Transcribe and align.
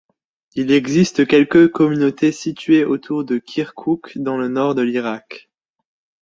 Il 0.55 0.71
existe 0.71 1.27
quelques 1.27 1.69
communautés 1.69 2.31
situées 2.31 2.83
autour 2.85 3.23
de 3.23 3.37
Kirkouk 3.37 4.13
dans 4.17 4.35
le 4.35 4.47
Nord 4.47 4.73
de 4.73 4.81
l'Irak. 4.81 5.51